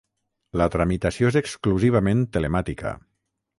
[0.61, 2.97] La tramitació és exclusivament telemàtica.